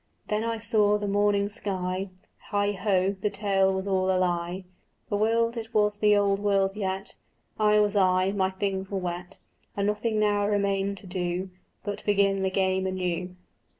Then 0.29 0.43
I 0.43 0.57
saw 0.57 0.97
the 0.97 1.07
morning 1.07 1.47
sky: 1.47 2.09
Heigho, 2.49 3.21
the 3.21 3.29
tale 3.29 3.71
was 3.71 3.85
all 3.85 4.09
a 4.09 4.17
lie; 4.17 4.63
The 5.09 5.15
world, 5.15 5.57
it 5.57 5.75
was 5.75 5.99
the 5.99 6.17
old 6.17 6.39
world 6.39 6.75
yet, 6.75 7.17
I 7.59 7.79
was 7.79 7.95
I, 7.95 8.31
my 8.31 8.49
things 8.49 8.89
were 8.89 8.97
wet, 8.97 9.37
And 9.77 9.85
nothing 9.85 10.19
now 10.19 10.47
remained 10.47 10.97
to 10.97 11.05
do 11.05 11.51
But 11.83 12.03
begin 12.03 12.41
the 12.41 12.49
game 12.49 12.87
anew. 12.87 13.35